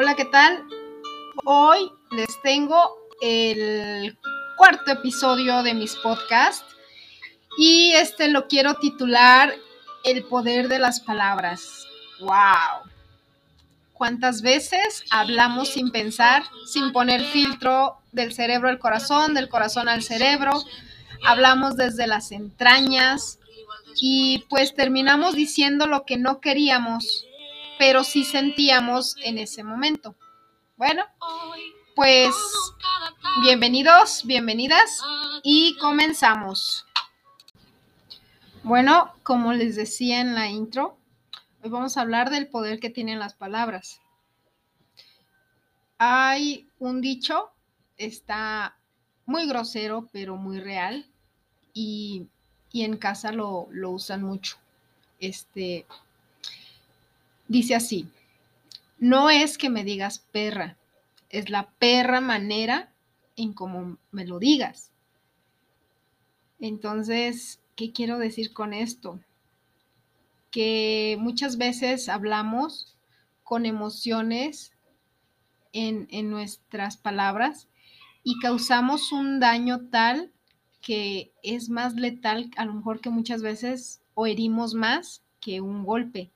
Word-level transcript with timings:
Hola, 0.00 0.14
¿qué 0.14 0.26
tal? 0.26 0.64
Hoy 1.44 1.90
les 2.12 2.40
tengo 2.42 2.78
el 3.20 4.16
cuarto 4.56 4.92
episodio 4.92 5.64
de 5.64 5.74
mis 5.74 5.96
podcasts 5.96 6.64
y 7.58 7.90
este 7.94 8.28
lo 8.28 8.46
quiero 8.46 8.74
titular 8.74 9.52
El 10.04 10.22
poder 10.22 10.68
de 10.68 10.78
las 10.78 11.00
palabras. 11.00 11.84
¡Wow! 12.20 12.88
¿Cuántas 13.92 14.40
veces 14.40 15.02
hablamos 15.10 15.70
sin 15.70 15.90
pensar, 15.90 16.44
sin 16.64 16.92
poner 16.92 17.20
filtro 17.20 17.96
del 18.12 18.32
cerebro 18.32 18.68
al 18.68 18.78
corazón, 18.78 19.34
del 19.34 19.48
corazón 19.48 19.88
al 19.88 20.04
cerebro? 20.04 20.62
Hablamos 21.26 21.76
desde 21.76 22.06
las 22.06 22.30
entrañas 22.30 23.40
y 24.00 24.44
pues 24.48 24.76
terminamos 24.76 25.34
diciendo 25.34 25.88
lo 25.88 26.04
que 26.04 26.18
no 26.18 26.40
queríamos, 26.40 27.24
pero 27.78 28.04
sí 28.04 28.24
sentíamos 28.24 29.16
en 29.22 29.38
ese 29.38 29.62
momento. 29.64 30.14
Bueno, 30.76 31.04
pues 31.94 32.34
bienvenidos, 33.42 34.22
bienvenidas 34.24 35.00
y 35.42 35.76
comenzamos. 35.78 36.86
Bueno, 38.62 39.12
como 39.22 39.52
les 39.52 39.76
decía 39.76 40.20
en 40.20 40.34
la 40.34 40.48
intro, 40.48 40.98
Hoy 41.60 41.70
vamos 41.70 41.96
a 41.96 42.02
hablar 42.02 42.30
del 42.30 42.46
poder 42.46 42.78
que 42.78 42.88
tienen 42.88 43.18
las 43.18 43.34
palabras. 43.34 44.00
Hay 45.98 46.68
un 46.78 47.00
dicho, 47.00 47.50
está 47.96 48.78
muy 49.26 49.48
grosero, 49.48 50.08
pero 50.12 50.36
muy 50.36 50.60
real, 50.60 51.04
y, 51.74 52.28
en 52.72 52.96
casa 52.96 53.32
lo, 53.32 53.66
lo 53.72 53.90
usan 53.90 54.22
mucho. 54.22 54.56
Este 55.18 55.84
dice 57.48 57.74
así: 57.74 58.08
No 58.98 59.30
es 59.30 59.58
que 59.58 59.70
me 59.70 59.84
digas 59.84 60.20
perra, 60.32 60.76
es 61.30 61.50
la 61.50 61.70
perra 61.78 62.20
manera 62.20 62.92
en 63.36 63.52
cómo 63.52 63.98
me 64.12 64.26
lo 64.26 64.38
digas. 64.38 64.92
Entonces, 66.60 67.60
¿qué 67.76 67.92
quiero 67.92 68.18
decir 68.18 68.52
con 68.52 68.72
esto? 68.72 69.20
que 70.50 71.16
muchas 71.20 71.56
veces 71.56 72.08
hablamos 72.08 72.96
con 73.44 73.66
emociones 73.66 74.72
en, 75.72 76.30
nuestras 76.30 76.96
palabras 76.96 77.68
y 78.24 78.38
causamos 78.40 79.12
un 79.12 79.40
daño 79.40 79.88
tal 79.90 80.32
que 80.80 81.32
es 81.42 81.68
más 81.68 81.94
letal 81.94 82.50
a 82.56 82.64
lo 82.64 82.74
mejor 82.74 83.00
que 83.00 83.10
muchas 83.10 83.42
veces 83.42 84.00
o 84.14 84.26
herimos 84.26 84.74
más 84.74 85.22
que 85.40 85.60
un 85.60 85.84
golpe. 85.84 86.30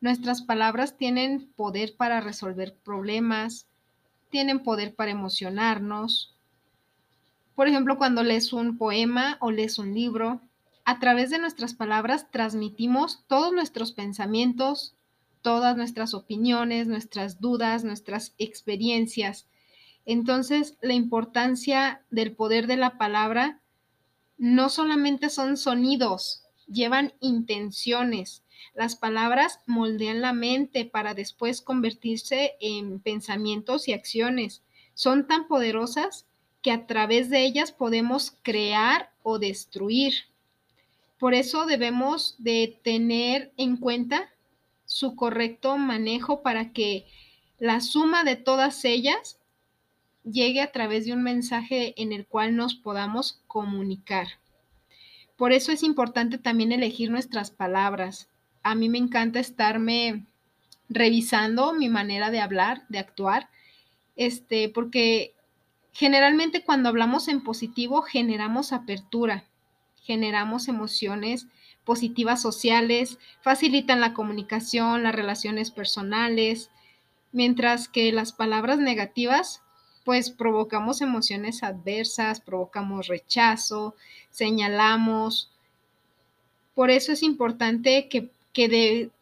Nuestras 0.00 0.42
palabras 0.42 0.96
tienen 0.96 1.50
poder 1.56 1.96
para 1.96 2.20
resolver 2.20 2.74
problemas, 2.84 3.66
tienen 4.30 4.62
poder 4.62 4.94
para 4.94 5.10
emocionarnos. 5.10 6.34
Por 7.54 7.68
ejemplo, 7.68 7.96
cuando 7.96 8.22
lees 8.22 8.52
un 8.52 8.76
poema 8.76 9.38
o 9.40 9.50
lees 9.50 9.78
un 9.78 9.94
libro, 9.94 10.40
a 10.84 10.98
través 10.98 11.30
de 11.30 11.38
nuestras 11.38 11.74
palabras 11.74 12.30
transmitimos 12.30 13.24
todos 13.26 13.52
nuestros 13.52 13.92
pensamientos, 13.92 14.94
todas 15.42 15.76
nuestras 15.76 16.12
opiniones, 16.12 16.86
nuestras 16.86 17.40
dudas, 17.40 17.82
nuestras 17.82 18.34
experiencias. 18.38 19.46
Entonces, 20.04 20.76
la 20.82 20.92
importancia 20.92 22.02
del 22.10 22.32
poder 22.32 22.66
de 22.66 22.76
la 22.76 22.98
palabra 22.98 23.60
no 24.38 24.68
solamente 24.68 25.30
son 25.30 25.56
sonidos, 25.56 26.44
llevan 26.68 27.14
intenciones. 27.20 28.42
Las 28.74 28.96
palabras 28.96 29.60
moldean 29.66 30.20
la 30.20 30.32
mente 30.32 30.84
para 30.84 31.14
después 31.14 31.60
convertirse 31.62 32.54
en 32.60 33.00
pensamientos 33.00 33.88
y 33.88 33.92
acciones. 33.92 34.62
Son 34.94 35.26
tan 35.26 35.48
poderosas 35.48 36.26
que 36.62 36.72
a 36.72 36.86
través 36.86 37.30
de 37.30 37.44
ellas 37.44 37.72
podemos 37.72 38.36
crear 38.42 39.12
o 39.22 39.38
destruir. 39.38 40.14
Por 41.18 41.34
eso 41.34 41.66
debemos 41.66 42.34
de 42.38 42.78
tener 42.82 43.52
en 43.56 43.76
cuenta 43.76 44.30
su 44.84 45.16
correcto 45.16 45.78
manejo 45.78 46.42
para 46.42 46.72
que 46.72 47.06
la 47.58 47.80
suma 47.80 48.24
de 48.24 48.36
todas 48.36 48.84
ellas 48.84 49.38
llegue 50.24 50.60
a 50.60 50.72
través 50.72 51.06
de 51.06 51.12
un 51.12 51.22
mensaje 51.22 51.94
en 52.00 52.12
el 52.12 52.26
cual 52.26 52.56
nos 52.56 52.74
podamos 52.74 53.40
comunicar. 53.46 54.26
Por 55.36 55.52
eso 55.52 55.72
es 55.72 55.82
importante 55.82 56.38
también 56.38 56.72
elegir 56.72 57.10
nuestras 57.10 57.50
palabras. 57.50 58.28
A 58.66 58.74
mí 58.74 58.88
me 58.88 58.98
encanta 58.98 59.40
estarme 59.40 60.26
revisando 60.88 61.72
mi 61.72 61.88
manera 61.88 62.30
de 62.30 62.40
hablar, 62.40 62.84
de 62.88 62.98
actuar, 62.98 63.48
este, 64.16 64.68
porque 64.68 65.34
generalmente 65.92 66.64
cuando 66.64 66.88
hablamos 66.88 67.28
en 67.28 67.42
positivo 67.42 68.02
generamos 68.02 68.72
apertura 68.72 69.44
generamos 70.06 70.68
emociones 70.68 71.48
positivas 71.84 72.40
sociales, 72.40 73.18
facilitan 73.40 74.00
la 74.00 74.14
comunicación, 74.14 75.02
las 75.02 75.14
relaciones 75.14 75.70
personales, 75.70 76.70
mientras 77.32 77.88
que 77.88 78.12
las 78.12 78.32
palabras 78.32 78.78
negativas 78.78 79.62
pues 80.04 80.30
provocamos 80.30 81.00
emociones 81.00 81.64
adversas, 81.64 82.40
provocamos 82.40 83.08
rechazo, 83.08 83.96
señalamos. 84.30 85.50
Por 86.76 86.92
eso 86.92 87.10
es 87.10 87.24
importante 87.24 88.08
que, 88.08 88.30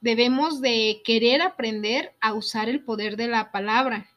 debemos 0.00 0.60
de 0.60 1.02
querer 1.04 1.42
aprender 1.42 2.14
a 2.20 2.34
usar 2.34 2.68
el 2.68 2.84
poder 2.84 3.16
de 3.16 3.26
la 3.28 3.50
palabra 3.50 4.08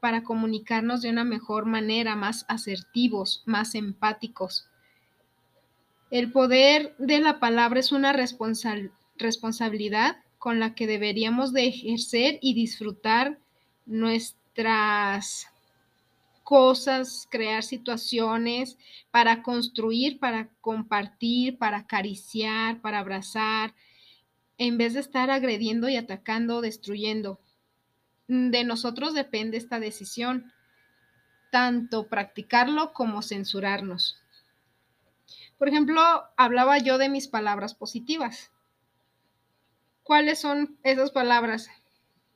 para 0.00 0.22
comunicarnos 0.22 1.02
de 1.02 1.10
una 1.10 1.24
mejor 1.24 1.66
manera, 1.66 2.16
más 2.16 2.46
asertivos, 2.48 3.42
más 3.44 3.74
empáticos. 3.74 4.70
El 6.10 6.32
poder 6.32 6.94
de 6.98 7.20
la 7.20 7.38
palabra 7.40 7.80
es 7.80 7.92
una 7.92 8.12
responsabilidad 8.12 10.16
con 10.38 10.60
la 10.60 10.74
que 10.74 10.86
deberíamos 10.86 11.52
de 11.52 11.66
ejercer 11.66 12.38
y 12.40 12.54
disfrutar 12.54 13.38
nuestras 13.84 15.48
cosas, 16.46 17.26
crear 17.28 17.64
situaciones 17.64 18.78
para 19.10 19.42
construir, 19.42 20.20
para 20.20 20.48
compartir, 20.60 21.58
para 21.58 21.78
acariciar, 21.78 22.80
para 22.80 23.00
abrazar, 23.00 23.74
en 24.56 24.78
vez 24.78 24.94
de 24.94 25.00
estar 25.00 25.28
agrediendo 25.28 25.88
y 25.88 25.96
atacando, 25.96 26.60
destruyendo. 26.60 27.40
De 28.28 28.62
nosotros 28.62 29.12
depende 29.12 29.56
esta 29.56 29.80
decisión, 29.80 30.52
tanto 31.50 32.06
practicarlo 32.06 32.92
como 32.92 33.22
censurarnos. 33.22 34.22
Por 35.58 35.68
ejemplo, 35.68 36.00
hablaba 36.36 36.78
yo 36.78 36.96
de 36.96 37.08
mis 37.08 37.26
palabras 37.26 37.74
positivas. 37.74 38.52
¿Cuáles 40.04 40.38
son 40.38 40.78
esas 40.84 41.10
palabras? 41.10 41.68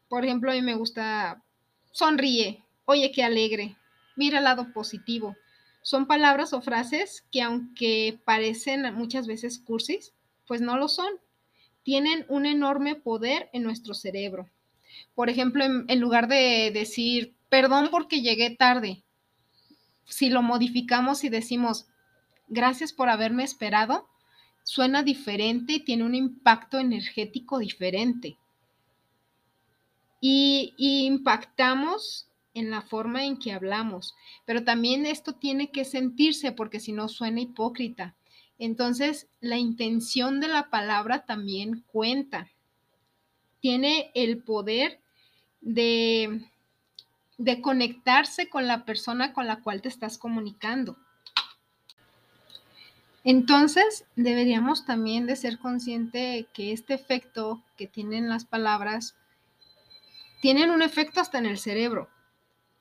Por 0.09 0.25
ejemplo, 0.25 0.51
a 0.51 0.55
mí 0.55 0.63
me 0.63 0.75
gusta 0.75 1.45
sonríe, 1.93 2.65
oye, 2.87 3.13
qué 3.13 3.23
alegre, 3.23 3.77
mira 4.17 4.39
el 4.39 4.45
lado 4.45 4.73
positivo. 4.73 5.37
Son 5.83 6.07
palabras 6.07 6.53
o 6.53 6.61
frases 6.61 7.25
que 7.31 7.43
aunque 7.43 8.21
parecen 8.25 8.95
muchas 8.95 9.27
veces 9.27 9.59
cursis, 9.59 10.13
pues 10.47 10.61
no 10.61 10.77
lo 10.77 10.89
son. 10.89 11.13
Tienen 11.83 12.27
un 12.29 12.47
enorme 12.47 12.95
poder 12.95 13.49
en 13.53 13.63
nuestro 13.63 13.95
cerebro. 13.95 14.49
Por 15.15 15.31
ejemplo, 15.31 15.65
en, 15.65 15.85
en 15.89 16.01
lugar 16.01 16.29
de 16.29 16.71
decir, 16.73 17.35
perdón 17.49 17.89
porque 17.91 18.21
llegué 18.21 18.51
tarde, 18.51 19.03
si 20.05 20.29
lo 20.29 20.43
modificamos 20.43 21.25
y 21.25 21.29
decimos, 21.29 21.87
gracias 22.49 22.93
por 22.93 23.09
haberme 23.09 23.45
esperado, 23.45 24.09
suena 24.65 25.03
diferente 25.03 25.75
y 25.75 25.85
tiene 25.85 26.05
un 26.05 26.15
impacto 26.15 26.79
energético 26.79 27.59
diferente. 27.59 28.37
Y, 30.21 30.75
impactamos 30.77 32.29
en 32.55 32.71
la 32.71 32.83
forma 32.83 33.25
en 33.25 33.39
que 33.39 33.53
hablamos, 33.53 34.15
pero 34.45 34.65
también 34.65 35.07
esto 35.07 35.35
tiene 35.35 35.71
que 35.71 35.85
sentirse 35.85 36.53
porque 36.53 36.81
si 36.81 36.93
no 36.93 37.09
suena 37.09 37.41
hipócrita. 37.41 38.15
Entonces, 38.59 39.29
la 39.41 39.57
intención 39.57 40.41
de 40.41 40.49
la 40.49 40.69
palabra 40.69 41.25
también 41.25 41.83
cuenta. 41.93 42.51
Tiene 43.61 44.11
el 44.15 44.43
poder 44.43 45.01
de, 45.61 46.47
de 47.39 47.61
conectarse 47.63 48.49
con 48.49 48.67
la 48.67 48.85
persona 48.85 49.33
con 49.33 49.47
la 49.47 49.61
cual 49.63 49.81
te 49.81 49.89
estás 49.89 50.19
comunicando. 50.19 50.97
Entonces, 53.25 54.05
deberíamos 54.17 54.87
también 54.87 55.27
de 55.27 55.37
ser 55.37 55.59
consciente 55.59 56.47
que 56.55 56.73
este 56.73 56.95
efecto 56.95 57.63
que 57.77 57.87
tienen 57.87 58.29
las 58.29 58.47
palabras 58.47 59.15
tienen 60.41 60.71
un 60.71 60.81
efecto 60.83 61.21
hasta 61.21 61.39
en 61.39 61.47
el 61.47 61.59
cerebro. 61.59 62.09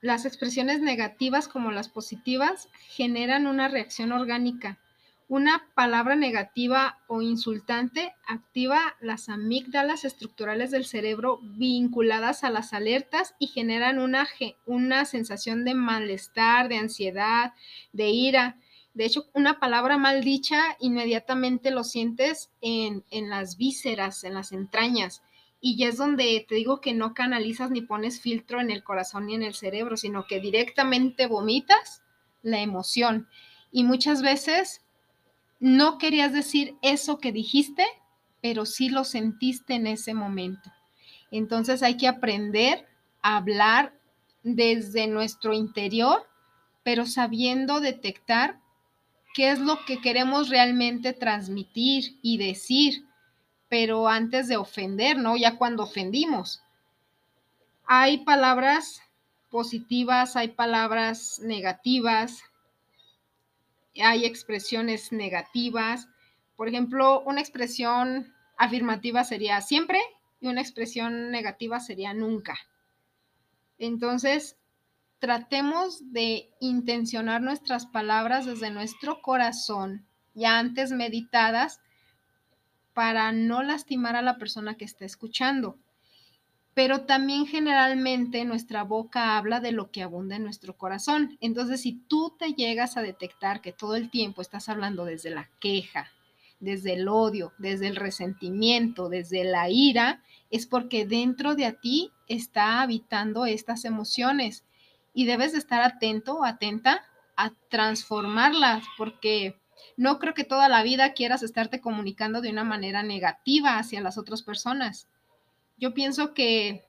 Las 0.01 0.25
expresiones 0.25 0.79
negativas 0.79 1.49
como 1.49 1.71
las 1.71 1.89
positivas 1.89 2.69
generan 2.87 3.47
una 3.47 3.67
reacción 3.67 4.13
orgánica, 4.13 4.79
Una 5.27 5.67
palabra 5.75 6.15
negativa 6.15 6.97
o 7.07 7.21
insultante 7.21 8.15
activa 8.25 8.95
las 8.99 9.29
amígdalas 9.29 10.03
estructurales 10.03 10.71
del 10.71 10.85
cerebro 10.85 11.39
vinculadas 11.43 12.43
a 12.43 12.49
las 12.49 12.73
alertas 12.73 13.35
y 13.37 13.45
generan 13.45 13.99
una, 13.99 14.27
una 14.65 15.05
sensación 15.05 15.65
de 15.65 15.75
malestar, 15.75 16.67
de 16.67 16.77
ansiedad, 16.77 17.53
de 17.93 18.09
ira. 18.09 18.57
De 18.95 19.05
hecho, 19.05 19.29
una 19.33 19.59
palabra 19.59 19.99
mal 19.99 20.23
dicha 20.23 20.59
inmediatamente 20.79 21.69
lo 21.69 21.83
sientes 21.83 22.49
en, 22.61 23.03
en 23.11 23.29
las 23.29 23.55
vísceras, 23.55 24.23
en 24.23 24.33
las 24.33 24.51
entrañas. 24.51 25.21
Y 25.61 25.77
ya 25.77 25.89
es 25.89 25.97
donde 25.97 26.45
te 26.47 26.55
digo 26.55 26.79
que 26.79 26.93
no 26.93 27.13
canalizas 27.13 27.69
ni 27.69 27.81
pones 27.81 28.21
filtro 28.21 28.61
en 28.61 28.71
el 28.71 28.83
corazón 28.83 29.25
ni 29.25 29.35
en 29.35 29.43
el 29.43 29.53
cerebro, 29.53 29.97
sino 29.97 30.25
que 30.25 30.39
directamente 30.39 31.27
vomitas 31.27 32.01
la 32.41 32.59
emoción. 32.59 33.27
Y 33.71 33.83
muchas 33.83 34.21
veces 34.21 34.81
no 35.59 35.97
querías 35.97 36.31
decir 36.31 36.75
eso 36.81 37.19
que 37.19 37.31
dijiste, 37.31 37.85
pero 38.41 38.65
sí 38.65 38.89
lo 38.89 39.03
sentiste 39.03 39.73
en 39.73 39.87
ese 39.87 40.13
momento. 40.13 40.71
Entonces 41.31 41.83
hay 41.83 41.97
que 41.97 42.07
aprender 42.07 42.87
a 43.21 43.37
hablar 43.37 43.93
desde 44.43 45.07
nuestro 45.07 45.53
interior, 45.53 46.25
pero 46.83 47.05
sabiendo 47.05 47.81
detectar 47.81 48.59
qué 49.33 49.51
es 49.51 49.59
lo 49.59 49.85
que 49.85 49.99
queremos 49.99 50.49
realmente 50.49 51.13
transmitir 51.13 52.17
y 52.21 52.37
decir, 52.37 53.05
pero 53.69 54.07
antes 54.07 54.47
de 54.47 54.57
ofender, 54.57 55.17
¿no? 55.17 55.37
Ya 55.37 55.57
cuando 55.57 55.83
ofendimos. 55.83 56.61
Hay 57.85 58.25
palabras 58.25 59.01
positivas, 59.49 60.35
hay 60.35 60.49
palabras 60.49 61.39
negativas, 61.43 62.43
hay 64.01 64.25
expresiones 64.25 65.11
negativas. 65.11 66.07
Por 66.55 66.67
ejemplo, 66.67 67.21
una 67.21 67.41
expresión 67.41 68.33
afirmativa 68.57 69.23
sería 69.23 69.61
siempre 69.61 69.99
y 70.41 70.47
una 70.47 70.61
expresión 70.61 71.31
negativa 71.31 71.79
sería 71.79 72.13
nunca. 72.13 72.57
Entonces, 73.77 74.57
tratemos 75.19 76.11
de 76.11 76.49
intencionar 76.59 77.41
nuestras 77.41 77.85
palabras 77.85 78.45
desde 78.45 78.71
nuestro 78.71 79.21
corazón, 79.21 80.05
ya 80.33 80.59
antes 80.59 80.91
meditadas, 80.91 81.81
para 82.99 83.31
no 83.31 83.63
lastimar 83.63 84.17
a 84.17 84.21
la 84.21 84.37
persona 84.37 84.75
que 84.75 84.83
está 84.83 85.05
escuchando 85.05 85.77
pero 86.79 87.01
también 87.01 87.45
generalmente 87.45 88.45
nuestra 88.45 88.83
boca 88.83 89.37
habla 89.37 89.59
de 89.59 89.73
lo 89.73 89.91
que 89.91 90.01
abunda 90.01 90.37
en 90.37 90.43
nuestro 90.43 90.77
corazón. 90.77 91.37
Entonces, 91.41 91.81
si 91.81 91.91
tú 92.07 92.37
te 92.39 92.53
llegas 92.53 92.95
a 92.95 93.01
detectar 93.01 93.59
que 93.59 93.73
todo 93.73 93.97
el 93.97 94.09
tiempo 94.09 94.41
estás 94.41 94.69
hablando 94.69 95.03
desde 95.03 95.29
la 95.29 95.49
queja, 95.59 96.07
desde 96.61 96.93
el 96.93 97.09
odio, 97.09 97.51
desde 97.57 97.87
el 97.87 97.97
resentimiento, 97.97 99.09
desde 99.09 99.43
la 99.43 99.69
ira, 99.69 100.23
es 100.51 100.67
porque 100.67 101.05
dentro 101.05 101.55
de 101.55 101.69
ti 101.73 102.13
está 102.29 102.81
habitando 102.81 103.45
estas 103.45 103.83
emociones 103.83 104.63
y 105.13 105.25
debes 105.25 105.51
de 105.51 105.57
estar 105.57 105.81
atento, 105.81 106.45
atenta 106.45 107.03
a 107.35 107.51
transformarlas, 107.69 108.85
porque 108.97 109.59
no 109.97 110.19
creo 110.19 110.33
que 110.33 110.43
toda 110.43 110.69
la 110.69 110.83
vida 110.83 111.13
quieras 111.13 111.43
estarte 111.43 111.81
comunicando 111.81 112.41
de 112.41 112.49
una 112.49 112.63
manera 112.63 113.03
negativa 113.03 113.77
hacia 113.77 114.01
las 114.01 114.17
otras 114.17 114.41
personas 114.41 115.07
yo 115.79 115.93
pienso 115.93 116.33
que 116.33 116.85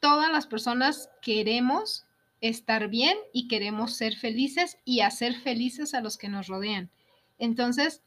todas 0.00 0.30
las 0.30 0.46
personas 0.46 1.08
queremos 1.22 2.04
estar 2.40 2.88
bien 2.88 3.16
y 3.32 3.48
queremos 3.48 3.94
ser 3.94 4.16
felices 4.16 4.78
y 4.84 5.00
hacer 5.00 5.34
felices 5.36 5.94
a 5.94 6.00
los 6.00 6.18
que 6.18 6.28
nos 6.28 6.48
rodean. 6.48 6.90
Entonces, 7.38 8.02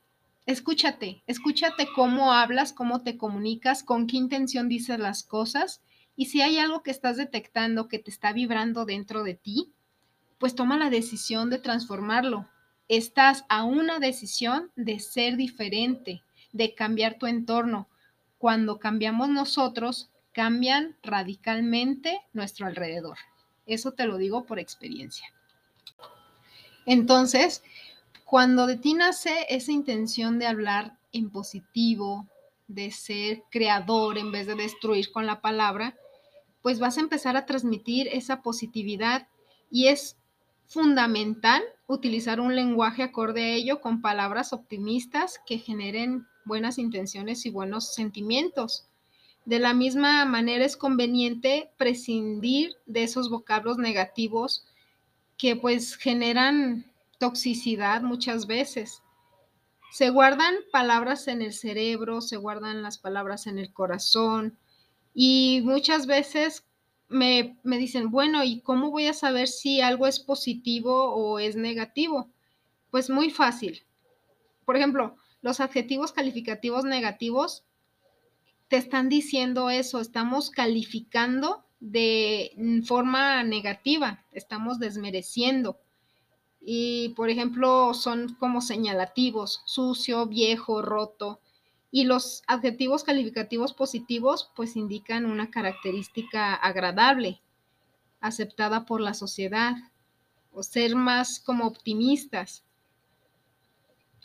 escúchate, 0.46 1.24
escúchate 1.26 1.88
cómo 1.96 2.34
hablas, 2.34 2.74
cómo 2.74 3.02
te 3.02 3.18
comunicas, 3.18 3.82
con 3.82 4.08
qué 4.08 4.18
intención 4.18 4.68
dices 4.68 5.00
las 5.00 5.24
cosas 5.24 5.82
y 6.16 6.26
si 6.26 6.42
hay 6.42 6.58
algo 6.58 6.84
que 6.84 6.92
estás 6.92 7.16
detectando 7.16 7.88
que 7.88 8.00
te 8.00 8.12
está 8.12 8.34
vibrando 8.34 8.86
dentro 8.86 9.24
de 9.24 9.36
ti, 9.36 9.72
pues 10.38 10.54
toma 10.54 10.78
la 10.78 10.90
decisión 10.90 11.50
de 11.50 11.60
transformarlo. 11.60 12.46
Estás 12.90 13.46
a 13.50 13.64
una 13.64 14.00
decisión 14.00 14.72
de 14.76 15.00
ser 15.00 15.38
diferente, 15.38 16.24
de 16.52 16.74
cambiar 16.74 17.20
tu 17.20 17.28
entorno, 17.28 17.88
cuando 18.40 18.80
cambiamos 18.80 19.30
nosotros, 19.30 20.10
cambian 20.34 20.98
radicalmente 21.04 22.20
nuestro 22.34 22.66
alrededor. 22.66 23.18
Eso 23.68 23.92
te 23.92 24.06
lo 24.06 24.18
digo 24.18 24.46
por 24.46 24.58
experiencia. 24.58 25.32
Entonces, 26.88 27.62
cuando 28.26 28.66
de 28.66 28.78
ti 28.78 28.96
nace 28.96 29.46
esa 29.50 29.72
intención 29.72 30.40
de 30.40 30.48
hablar 30.48 30.98
en 31.12 31.30
positivo, 31.30 32.28
de 32.68 32.90
ser 32.90 33.44
creador 33.52 34.18
en 34.18 34.32
vez 34.32 34.48
de 34.48 34.56
destruir 34.56 35.12
con 35.12 35.28
la 35.28 35.42
palabra, 35.42 35.96
pues 36.64 36.80
vas 36.80 36.98
a 36.98 37.02
empezar 37.02 37.38
a 37.38 37.46
transmitir 37.46 38.08
esa 38.08 38.42
positividad 38.42 39.28
y 39.70 39.88
es 39.88 40.18
fundamental 40.66 41.62
utilizar 41.90 42.40
un 42.40 42.56
lenguaje 42.56 43.02
acorde 43.02 43.42
a 43.42 43.56
ello 43.56 43.82
con 43.82 44.00
palabras 44.00 44.54
optimistas 44.54 45.42
que 45.46 45.58
generen 45.58 46.28
buenas 46.46 46.78
intenciones 46.78 47.48
y 47.48 47.50
buenos 47.50 47.96
sentimientos. 47.96 48.88
De 49.46 49.58
la 49.58 49.74
misma 49.74 50.24
manera 50.26 50.64
es 50.64 50.78
conveniente 50.78 51.72
prescindir 51.78 52.76
de 52.86 53.04
esos 53.04 53.32
vocablos 53.32 53.80
negativos 53.80 54.68
que 55.36 55.56
pues 55.56 55.96
generan 55.96 56.86
toxicidad 57.18 58.04
muchas 58.04 58.46
veces. 58.46 59.02
Se 59.92 60.12
guardan 60.12 60.54
palabras 60.72 61.28
en 61.28 61.42
el 61.42 61.54
cerebro, 61.54 62.22
se 62.22 62.38
guardan 62.38 62.84
las 62.84 63.00
palabras 63.00 63.48
en 63.48 63.58
el 63.58 63.74
corazón 63.74 64.60
y 65.16 65.62
muchas 65.64 66.06
veces 66.06 66.66
me, 67.10 67.58
me, 67.64 67.78
dicen, 67.78 68.12
bueno, 68.12 68.44
¿y 68.44 68.62
cómo 68.62 68.92
voy 68.92 69.08
a 69.08 69.14
saber 69.14 69.48
si 69.48 69.82
algo 69.82 70.08
es 70.08 70.20
positivo 70.20 71.14
o 71.14 71.40
es 71.40 71.56
negativo? 71.56 72.30
Pues 72.92 73.10
muy 73.10 73.30
fácil. 73.30 73.84
Por 74.66 74.78
ejemplo, 74.78 75.16
los 75.42 75.60
adjetivos 75.60 76.12
calificativos 76.12 76.86
negativos 76.86 77.64
te 78.68 78.78
están 78.78 79.10
diciendo 79.10 79.70
eso, 79.70 80.00
estamos 80.00 80.52
calificando 80.52 81.66
de 81.80 82.84
forma 82.86 83.44
negativa, 83.44 84.24
estamos 84.32 84.80
desmereciendo. 84.80 85.80
Y, 86.62 87.10
por 87.10 87.30
ejemplo, 87.30 87.94
son 87.94 88.36
como 88.36 88.62
señalativos, 88.62 89.62
sucio, 89.66 90.28
viejo, 90.28 90.82
roto. 90.82 91.40
Y 91.92 92.04
los 92.04 92.44
adjetivos 92.48 93.04
calificativos 93.04 93.74
positivos, 93.74 94.52
pues 94.56 94.76
indican 94.76 95.26
una 95.26 95.50
característica 95.50 96.54
agradable, 96.54 97.42
aceptada 98.22 98.86
por 98.86 99.02
la 99.02 99.14
sociedad, 99.14 99.76
o 100.52 100.64
ser 100.64 100.96
más 100.96 101.40
como 101.40 101.66
optimistas. 101.66 102.64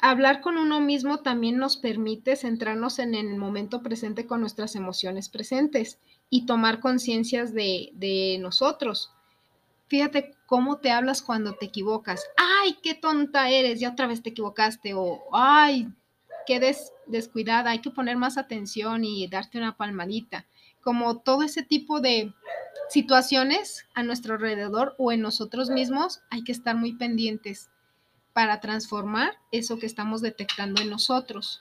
Hablar 0.00 0.40
con 0.40 0.58
uno 0.58 0.80
mismo 0.80 1.20
también 1.20 1.56
nos 1.56 1.76
permite 1.76 2.36
centrarnos 2.36 2.98
en 2.98 3.14
el 3.14 3.36
momento 3.36 3.82
presente 3.82 4.26
con 4.26 4.40
nuestras 4.40 4.74
emociones 4.74 5.28
presentes 5.28 5.98
y 6.28 6.46
tomar 6.46 6.80
conciencias 6.80 7.54
de, 7.54 8.38
nosotros. 8.40 9.12
Fíjate 9.86 10.34
cómo 10.46 10.78
te 10.78 10.90
hablas 10.90 11.22
cuando 11.22 11.54
te 11.54 11.66
equivocas. 11.66 12.24
¡Ay, 12.36 12.76
qué 12.82 12.94
tonta 12.94 13.48
eres! 13.48 13.80
Ya 13.80 13.92
otra 13.92 14.06
vez 14.06 14.22
te 14.22 14.30
equivocaste. 14.30 14.94
O 14.94 15.22
¡ay, 15.32 15.88
qué 16.46 16.60
descuidada! 17.06 17.70
Hay 17.70 17.80
que 17.80 17.90
poner 17.90 18.16
más 18.16 18.38
atención 18.38 19.04
y 19.04 19.26
darte 19.28 19.58
una 19.58 19.76
palmadita. 19.76 20.46
Como 20.82 21.18
todo 21.18 21.42
ese 21.42 21.62
tipo 21.62 22.00
de 22.00 22.32
situaciones 22.90 23.86
a 23.94 24.02
nuestro 24.02 24.34
alrededor 24.34 24.94
o 24.98 25.12
en 25.12 25.20
nosotros 25.20 25.70
mismos, 25.70 26.20
hay 26.30 26.44
que 26.44 26.52
estar 26.52 26.76
muy 26.76 26.92
pendientes 26.94 27.70
para 28.32 28.60
transformar 28.60 29.38
eso 29.52 29.78
que 29.78 29.86
estamos 29.86 30.20
detectando 30.20 30.82
en 30.82 30.90
nosotros. 30.90 31.60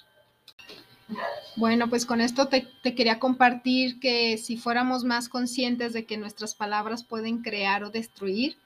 Bueno, 1.55 1.89
pues 1.89 2.05
con 2.05 2.21
esto 2.21 2.47
te, 2.47 2.67
quería 2.83 3.19
compartir 3.19 3.99
que 3.99 4.37
si 4.37 4.57
fuéramos 4.57 5.03
más 5.03 5.29
conscientes 5.29 5.93
de 5.93 6.05
que 6.05 6.17
nuestras 6.17 6.55
palabras 6.55 7.03
pueden 7.03 7.41
crear 7.41 7.83
o 7.83 7.91
destruir, 7.91 8.57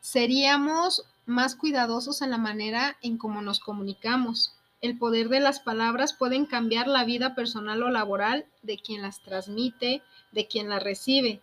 seríamos 0.00 1.04
más 1.26 1.56
cuidadosos 1.56 2.22
en 2.22 2.30
la 2.30 2.38
manera 2.38 2.96
en 3.02 3.18
cómo 3.18 3.42
nos 3.42 3.58
comunicamos. 3.58 4.54
El 4.80 4.96
poder 4.96 5.28
de 5.28 5.40
las 5.40 5.58
palabras 5.58 6.12
pueden 6.12 6.46
cambiar 6.46 6.86
la 6.86 7.04
vida 7.04 7.34
personal 7.34 7.82
o 7.82 7.90
laboral 7.90 8.46
de 8.62 8.78
quien 8.78 9.02
las 9.02 9.20
transmite, 9.20 10.02
de 10.30 10.46
quien 10.46 10.68
las 10.68 10.82
recibe. 10.82 11.40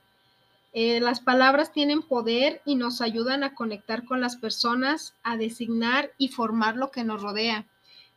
Eh, 0.71 0.99
las 0.99 1.19
palabras 1.19 1.71
tienen 1.71 2.01
poder 2.01 2.61
y 2.65 2.75
nos 2.75 3.01
ayudan 3.01 3.43
a 3.43 3.53
conectar 3.53 4.05
con 4.05 4.21
las 4.21 4.35
personas, 4.35 5.13
a 5.23 5.37
designar 5.37 6.11
y 6.17 6.29
formar 6.29 6.75
lo 6.77 6.91
que 6.91 7.03
nos 7.03 7.21
rodea. 7.21 7.65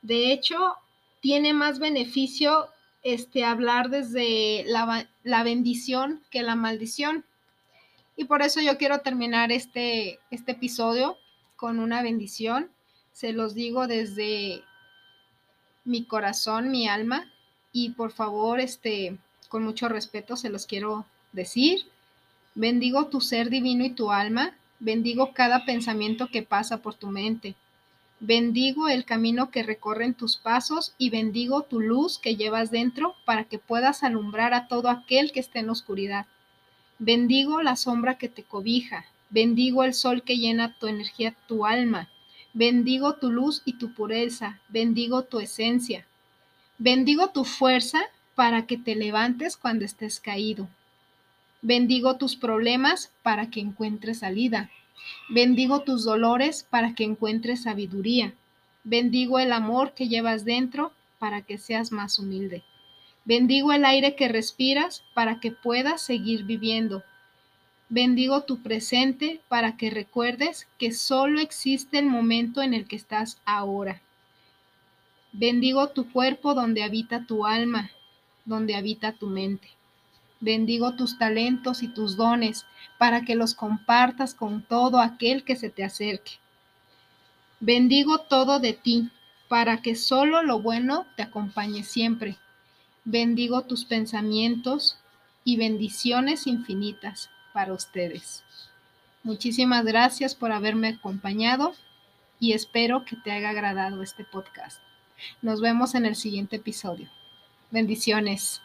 De 0.02 0.32
hecho, 0.32 0.76
tiene 1.20 1.52
más 1.52 1.78
beneficio 1.78 2.68
este, 3.02 3.44
hablar 3.44 3.90
desde 3.90 4.64
la, 4.66 5.08
la 5.22 5.42
bendición 5.42 6.22
que 6.30 6.42
la 6.42 6.54
maldición. 6.54 7.24
Y 8.16 8.24
por 8.24 8.42
eso 8.42 8.60
yo 8.60 8.76
quiero 8.76 9.00
terminar 9.00 9.52
este, 9.52 10.18
este 10.30 10.52
episodio 10.52 11.16
con 11.56 11.78
una 11.78 12.02
bendición. 12.02 12.70
Se 13.12 13.32
los 13.32 13.54
digo 13.54 13.86
desde 13.86 14.64
mi 15.88 16.04
corazón, 16.04 16.70
mi 16.70 16.86
alma 16.86 17.26
y 17.72 17.90
por 17.90 18.12
favor, 18.12 18.60
este, 18.60 19.16
con 19.48 19.64
mucho 19.64 19.88
respeto 19.88 20.36
se 20.36 20.50
los 20.50 20.66
quiero 20.66 21.06
decir. 21.32 21.80
Bendigo 22.54 23.06
tu 23.06 23.20
ser 23.20 23.50
divino 23.50 23.84
y 23.84 23.90
tu 23.90 24.12
alma. 24.12 24.54
Bendigo 24.80 25.32
cada 25.32 25.64
pensamiento 25.64 26.28
que 26.28 26.42
pasa 26.42 26.78
por 26.78 26.94
tu 26.94 27.08
mente. 27.08 27.54
Bendigo 28.20 28.88
el 28.88 29.04
camino 29.04 29.50
que 29.50 29.62
recorren 29.62 30.12
tus 30.12 30.36
pasos 30.36 30.92
y 30.98 31.10
bendigo 31.10 31.62
tu 31.62 31.80
luz 31.80 32.18
que 32.18 32.36
llevas 32.36 32.70
dentro 32.70 33.14
para 33.24 33.44
que 33.44 33.58
puedas 33.58 34.02
alumbrar 34.02 34.54
a 34.54 34.66
todo 34.66 34.90
aquel 34.90 35.30
que 35.32 35.40
esté 35.40 35.60
en 35.60 35.70
oscuridad. 35.70 36.26
Bendigo 36.98 37.62
la 37.62 37.76
sombra 37.76 38.18
que 38.18 38.28
te 38.28 38.42
cobija. 38.42 39.04
Bendigo 39.30 39.84
el 39.84 39.94
sol 39.94 40.22
que 40.22 40.36
llena 40.36 40.76
tu 40.78 40.88
energía, 40.88 41.34
tu 41.46 41.64
alma. 41.64 42.08
Bendigo 42.52 43.14
tu 43.14 43.30
luz 43.30 43.62
y 43.64 43.74
tu 43.74 43.92
pureza. 43.94 44.60
Bendigo 44.68 45.24
tu 45.24 45.38
esencia. 45.38 46.06
Bendigo 46.78 47.30
tu 47.30 47.44
fuerza 47.44 48.00
para 48.34 48.66
que 48.66 48.76
te 48.78 48.94
levantes 48.94 49.56
cuando 49.56 49.84
estés 49.84 50.20
caído. 50.20 50.68
Bendigo 51.60 52.16
tus 52.16 52.36
problemas 52.36 53.12
para 53.22 53.50
que 53.50 53.60
encuentres 53.60 54.20
salida. 54.20 54.70
Bendigo 55.28 55.82
tus 55.82 56.04
dolores 56.04 56.66
para 56.68 56.94
que 56.94 57.04
encuentres 57.04 57.62
sabiduría. 57.62 58.32
Bendigo 58.84 59.38
el 59.38 59.52
amor 59.52 59.92
que 59.92 60.08
llevas 60.08 60.44
dentro 60.44 60.92
para 61.18 61.42
que 61.42 61.58
seas 61.58 61.92
más 61.92 62.18
humilde. 62.18 62.62
Bendigo 63.24 63.72
el 63.72 63.84
aire 63.84 64.14
que 64.14 64.28
respiras 64.28 65.04
para 65.14 65.40
que 65.40 65.50
puedas 65.50 66.00
seguir 66.00 66.44
viviendo. 66.44 67.02
Bendigo 67.90 68.42
tu 68.42 68.62
presente 68.62 69.40
para 69.48 69.78
que 69.78 69.88
recuerdes 69.88 70.68
que 70.76 70.92
solo 70.92 71.40
existe 71.40 71.98
el 71.98 72.04
momento 72.04 72.60
en 72.60 72.74
el 72.74 72.86
que 72.86 72.96
estás 72.96 73.40
ahora. 73.46 74.02
Bendigo 75.32 75.88
tu 75.88 76.12
cuerpo 76.12 76.52
donde 76.52 76.82
habita 76.82 77.24
tu 77.24 77.46
alma, 77.46 77.90
donde 78.44 78.74
habita 78.74 79.12
tu 79.12 79.28
mente. 79.28 79.68
Bendigo 80.38 80.96
tus 80.96 81.16
talentos 81.16 81.82
y 81.82 81.88
tus 81.88 82.18
dones 82.18 82.66
para 82.98 83.22
que 83.22 83.34
los 83.34 83.54
compartas 83.54 84.34
con 84.34 84.60
todo 84.60 85.00
aquel 85.00 85.42
que 85.42 85.56
se 85.56 85.70
te 85.70 85.82
acerque. 85.82 86.32
Bendigo 87.58 88.18
todo 88.18 88.60
de 88.60 88.74
ti 88.74 89.08
para 89.48 89.80
que 89.80 89.94
solo 89.94 90.42
lo 90.42 90.60
bueno 90.60 91.06
te 91.16 91.22
acompañe 91.22 91.84
siempre. 91.84 92.36
Bendigo 93.06 93.62
tus 93.62 93.86
pensamientos 93.86 94.98
y 95.42 95.56
bendiciones 95.56 96.46
infinitas 96.46 97.30
para 97.52 97.72
ustedes. 97.72 98.44
Muchísimas 99.22 99.84
gracias 99.84 100.34
por 100.34 100.52
haberme 100.52 100.88
acompañado 100.88 101.74
y 102.40 102.52
espero 102.52 103.04
que 103.04 103.16
te 103.16 103.32
haya 103.32 103.50
agradado 103.50 104.02
este 104.02 104.24
podcast. 104.24 104.80
Nos 105.42 105.60
vemos 105.60 105.94
en 105.94 106.06
el 106.06 106.16
siguiente 106.16 106.56
episodio. 106.56 107.08
Bendiciones. 107.70 108.62